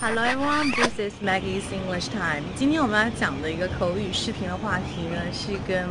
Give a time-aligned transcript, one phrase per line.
[0.00, 2.42] Hello everyone, this is Maggie's English Time.
[2.56, 5.88] 今天我们要讲的一个口语视频的话题呢，是跟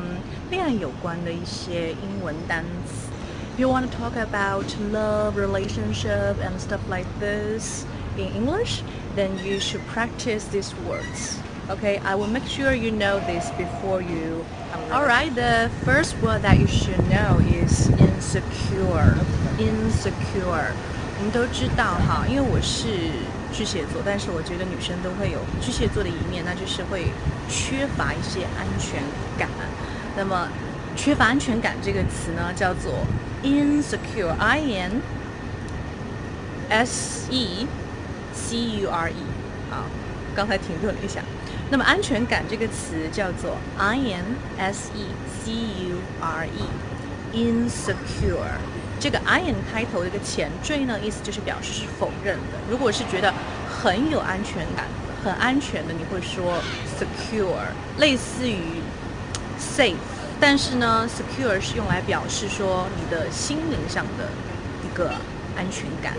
[0.49, 3.09] 恋爱有关的一些英文单词。
[3.55, 7.85] If you want to talk about love, relationship, and stuff like this
[8.17, 8.81] in English,
[9.15, 11.37] then you should practice these words.
[11.69, 14.43] Okay, I will make sure you know this before you.
[14.91, 19.15] Alright, the first word that you should know is insecure.
[19.57, 20.73] Insecure.
[21.18, 22.88] 我们都知道哈，因为我是
[23.50, 27.06] 巨蟹座，但是我觉得女生都会有巨蟹座的一面，那就是会
[27.48, 29.02] 缺乏一些安全
[29.38, 29.48] 感。
[30.14, 30.48] 那么，
[30.94, 33.06] 缺乏安全感这个词呢，叫做
[33.42, 35.00] insecure，i n
[36.68, 37.66] s e
[38.34, 39.14] c u r e。
[39.70, 39.84] 好，
[40.34, 41.22] 刚才停顿了一下。
[41.70, 45.06] 那么，安全感这个词叫做 i n s e
[45.42, 46.46] c u r
[47.32, 48.60] e，insecure。
[48.98, 52.58] 这个 iron 开头的一个前缀呢，意思就是表示是否认的。
[52.70, 53.32] 如果是觉得
[53.68, 54.86] 很有安全感、
[55.22, 56.58] 很安全的，你会说
[56.98, 57.66] secure，
[57.98, 58.80] 类似于
[59.60, 59.94] safe。
[60.40, 64.28] 但是呢，secure 是用来表示说你的心灵上的
[64.84, 65.10] 一个
[65.56, 66.14] 安全感。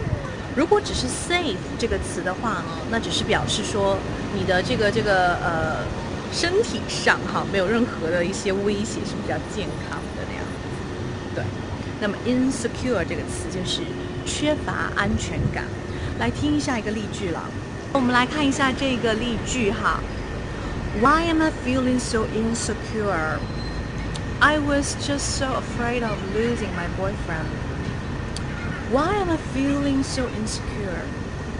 [0.55, 3.97] 如果只是 safe 这个词的话呢，那只是表示说
[4.35, 5.83] 你的这个这个呃
[6.31, 9.99] 身体上哈没有任何的一些威胁，是比较健康。
[12.00, 13.82] 那么 insecure 这个词就是
[14.26, 15.64] 缺乏安全感。
[16.18, 17.42] 来听一下一个例句了。
[17.92, 20.00] 我们来看一下这个例句哈。
[21.00, 23.38] Why am I feeling so insecure?
[24.40, 27.48] I was just so afraid of losing my boyfriend.
[28.90, 31.02] Why am I feeling so insecure?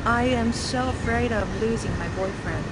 [0.05, 2.65] I am so afraid of losing my boyfriend.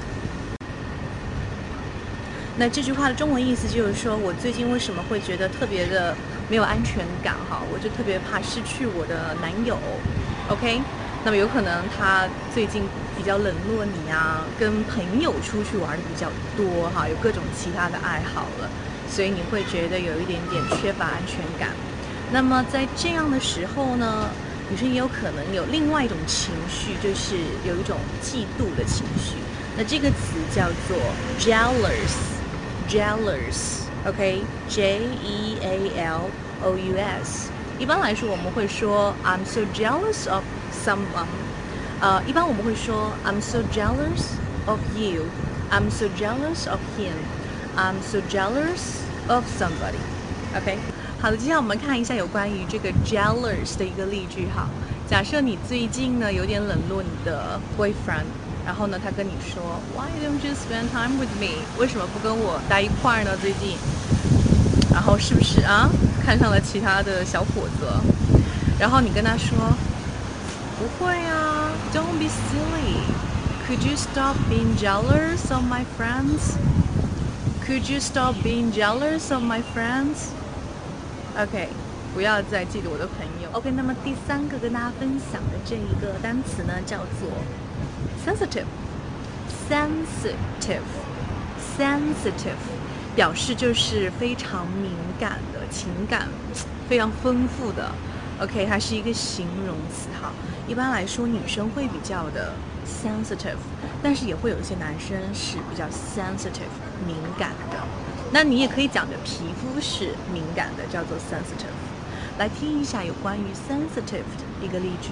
[2.58, 6.14] 那这句话的中文意思就是说，我最近为什么会觉得特别的
[6.49, 7.35] 没有安全感？
[7.49, 9.77] 哈，我就特别怕失去我的男友。
[10.49, 10.81] OK，
[11.23, 12.83] 那么有可能他最近
[13.17, 18.69] 比较冷落你啊，跟朋友出去玩的比较多哈，有各种其他的爱好了，
[19.09, 21.70] 所以你会觉得有一点点缺乏安全感。
[22.31, 24.30] 那么在这样的时候呢，
[24.70, 27.36] 女生也有可能有另外一种情绪，就是
[27.67, 29.37] 有一种嫉妒的情绪。
[29.77, 30.97] 那这个词叫做
[31.39, 33.84] jealous。
[34.05, 36.30] jealous，OK，J E A L
[36.62, 37.51] O U S。
[37.78, 40.45] 一般来说，我们会说 I'm so jealous of
[40.84, 41.27] someone。
[42.01, 44.36] 呃，一般我们会说 I'm so jealous
[44.67, 50.78] of you。I'm so jealous of him。I'm so jealous of somebody。OK，
[51.20, 54.68] 好的，接下来我们看一下有关于这个 jealous 的一个例句哈。
[55.08, 58.27] 假设你最近呢有点冷落你的 boyfriend。
[58.67, 61.64] 然后呢，他跟你说，Why don't you spend time with me？
[61.78, 63.30] 为什么不跟我待一块儿呢？
[63.40, 63.78] 最近，
[64.95, 65.89] 然后是不是啊，
[66.26, 67.86] 看上了其他的小伙子？
[68.80, 69.52] 然后你跟他说，
[70.80, 73.04] 不会啊，Don't be silly。
[73.67, 76.56] Could you stop being jealous of my friends?
[77.67, 80.30] Could you stop being jealous of my friends?
[81.38, 81.67] OK，
[82.14, 83.50] 不要再嫉妒我的朋友。
[83.52, 87.30] OK，那么第三个跟大家分享的这一个单词呢，叫做。
[88.26, 88.66] sensitive,
[89.70, 90.88] sensitive,
[91.77, 92.58] sensitive，
[93.15, 96.27] 表示就是非常敏感的情感，
[96.89, 97.92] 非常丰富的。
[98.42, 100.33] OK，它是一个形容词哈。
[100.67, 102.53] 一般来说，女生会比较的
[102.86, 103.55] sensitive，
[104.03, 106.76] 但是也会有一些男生是比较 sensitive，
[107.08, 107.77] 敏感的。
[108.33, 111.71] 那你也可以讲的皮肤是敏感的，叫做 sensitive。
[112.37, 115.11] 来听一下有关于 sensitive 的一个例句。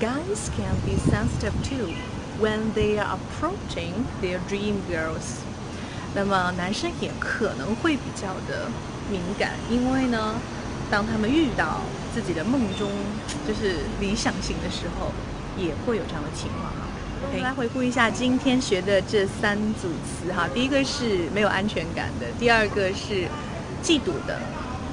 [0.00, 1.92] guys can be sensitive too
[2.40, 5.49] when they are approaching their dream girls。
[6.14, 8.68] 那么男生也可能会比较的
[9.10, 10.34] 敏感，因为呢，
[10.90, 11.80] 当他们遇到
[12.14, 12.90] 自己的梦中
[13.46, 15.12] 就是理想型的时候，
[15.56, 16.88] 也会有这样的情况哈。
[17.22, 23.28] 我们来回顾一下今天学的这三组词哈，第一个是没有安全感的，第二个是
[23.82, 24.40] 嫉妒的。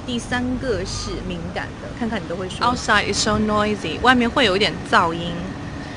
[0.06, 2.66] 第三个是敏感的，看看你都会说。
[2.66, 5.32] Outside is so noisy，外面会有一点噪音，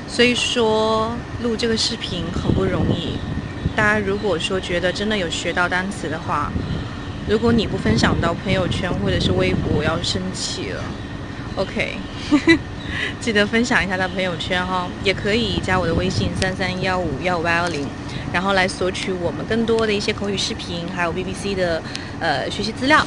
[0.06, 1.12] 所以说
[1.42, 3.16] 录这个视频很不容易。
[3.74, 6.52] 大家如果说觉得真的有学到单词的话，
[7.28, 10.82] 如果你不分享到朋友圈或者是微博，我要生气了。
[11.56, 11.96] OK，
[13.20, 17.86] 记得分享一下到朋友圈哈，也可以加我的微信三三幺五幺五八幺零，
[18.32, 21.82] 然后来索取我们更多的一些口语视频，还有 BBC 的
[22.20, 23.06] 呃学习资料。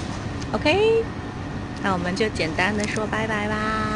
[0.52, 1.04] OK，
[1.84, 3.95] 那我们就简单的说拜拜吧。